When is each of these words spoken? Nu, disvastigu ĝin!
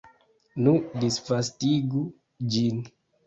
Nu, 0.67 0.71
disvastigu 1.03 2.01
ĝin! 2.55 2.81